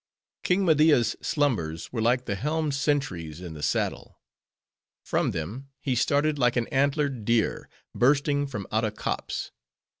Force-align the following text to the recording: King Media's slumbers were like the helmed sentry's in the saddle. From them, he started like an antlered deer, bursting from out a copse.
King 0.41 0.65
Media's 0.65 1.15
slumbers 1.21 1.93
were 1.93 2.01
like 2.01 2.25
the 2.25 2.33
helmed 2.33 2.73
sentry's 2.73 3.39
in 3.39 3.53
the 3.53 3.61
saddle. 3.61 4.19
From 5.05 5.29
them, 5.29 5.69
he 5.79 5.93
started 5.93 6.39
like 6.39 6.55
an 6.55 6.65
antlered 6.69 7.23
deer, 7.23 7.69
bursting 7.93 8.47
from 8.47 8.65
out 8.71 8.83
a 8.83 8.89
copse. 8.89 9.51